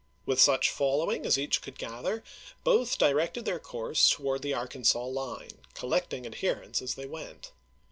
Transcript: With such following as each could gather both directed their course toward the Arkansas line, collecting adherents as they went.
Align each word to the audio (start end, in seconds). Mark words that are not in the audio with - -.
With 0.25 0.41
such 0.41 0.71
following 0.71 1.27
as 1.27 1.37
each 1.37 1.61
could 1.61 1.77
gather 1.77 2.23
both 2.63 2.97
directed 2.97 3.45
their 3.45 3.59
course 3.59 4.09
toward 4.09 4.41
the 4.41 4.51
Arkansas 4.55 5.05
line, 5.05 5.59
collecting 5.75 6.25
adherents 6.25 6.81
as 6.81 6.95
they 6.95 7.05
went. 7.05 7.51